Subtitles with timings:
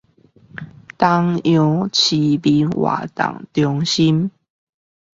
[0.97, 4.31] 東陽市民活動中心